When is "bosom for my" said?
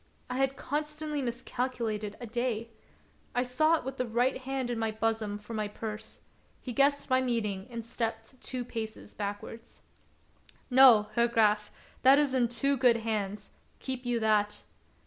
4.89-5.67